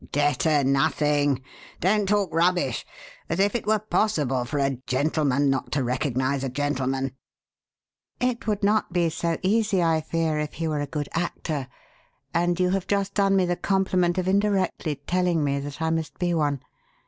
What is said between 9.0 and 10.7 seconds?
so easy, I fear, if he